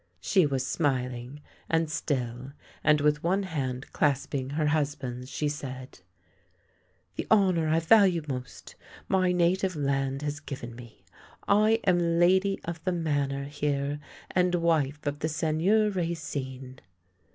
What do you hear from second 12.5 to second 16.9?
of the Manor here, and wife of the Seigneur Racine